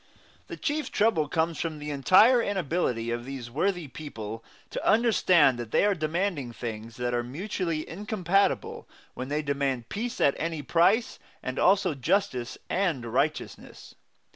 [0.47, 5.69] The chief trouble comes from the entire inability of these worthy people to understand that
[5.69, 11.19] they are demanding things that are mutually incompatible when they demand peace at any price,
[11.43, 13.93] and also justice and righteousness.